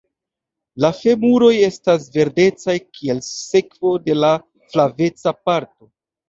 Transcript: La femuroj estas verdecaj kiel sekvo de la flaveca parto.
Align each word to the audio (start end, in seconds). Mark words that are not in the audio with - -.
La 0.85 0.89
femuroj 0.99 1.51
estas 1.67 2.07
verdecaj 2.15 2.75
kiel 2.97 3.21
sekvo 3.27 3.93
de 4.09 4.17
la 4.25 4.33
flaveca 4.73 5.37
parto. 5.45 5.93